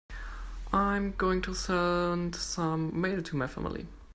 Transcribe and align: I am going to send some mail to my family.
I 0.73 0.97
am 0.97 1.11
going 1.11 1.43
to 1.43 1.53
send 1.53 2.33
some 2.35 2.99
mail 2.99 3.21
to 3.21 3.35
my 3.35 3.45
family. 3.45 3.85